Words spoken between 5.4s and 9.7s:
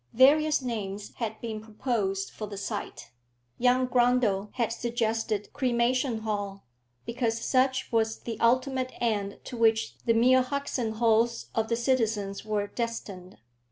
Cremation Hall, because such was the ultimate end to